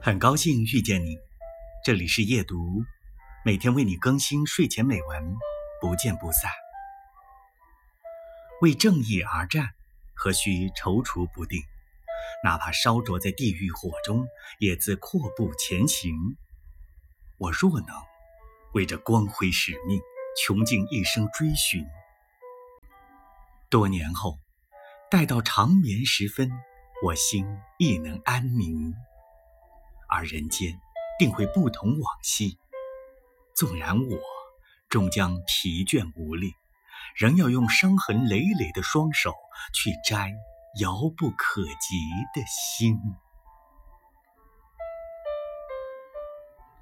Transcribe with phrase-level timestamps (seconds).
[0.00, 1.18] 很高兴遇见你，
[1.84, 2.82] 这里是夜读，
[3.44, 5.36] 每天为你更新睡前美文，
[5.80, 6.50] 不见不散。
[8.60, 9.70] 为正义而战，
[10.14, 11.60] 何须踌躇不定？
[12.44, 14.26] 哪怕烧灼在地狱火中，
[14.58, 16.14] 也自阔步前行。
[17.38, 17.88] 我若能
[18.74, 20.00] 为这光辉使命
[20.36, 21.86] 穷尽一生追寻，
[23.70, 24.38] 多年后，
[25.10, 26.50] 待到长眠时分，
[27.02, 27.46] 我心
[27.78, 28.94] 亦能安宁。
[30.08, 30.80] 而人间
[31.18, 32.58] 定会不同往昔，
[33.54, 34.18] 纵然我
[34.88, 36.54] 终将疲倦无力，
[37.16, 39.34] 仍要用伤痕累累的双手
[39.74, 40.32] 去摘
[40.80, 41.96] 遥不可及
[42.34, 42.98] 的星。